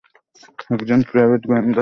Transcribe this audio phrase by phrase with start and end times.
[0.75, 1.79] একজন প্রাইভেট গোয়েন্দা।